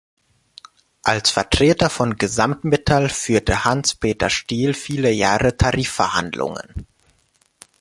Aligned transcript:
Als 1.03 1.29
Vertreter 1.29 1.87
von 1.91 2.15
Gesamtmetall 2.17 3.07
führte 3.07 3.65
Hans 3.65 3.93
Peter 3.93 4.31
Stihl 4.31 4.73
viele 4.73 5.11
Jahre 5.11 5.57
Tarifverhandlungen. 5.57 6.87